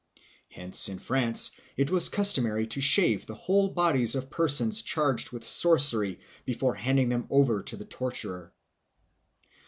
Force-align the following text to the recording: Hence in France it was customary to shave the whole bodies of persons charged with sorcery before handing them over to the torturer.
Hence 0.49 0.89
in 0.89 0.97
France 0.97 1.51
it 1.77 1.91
was 1.91 2.09
customary 2.09 2.65
to 2.65 2.81
shave 2.81 3.27
the 3.27 3.35
whole 3.35 3.67
bodies 3.69 4.15
of 4.15 4.31
persons 4.31 4.81
charged 4.81 5.31
with 5.31 5.45
sorcery 5.45 6.17
before 6.43 6.73
handing 6.73 7.09
them 7.09 7.27
over 7.29 7.61
to 7.61 7.77
the 7.77 7.85
torturer. 7.85 8.51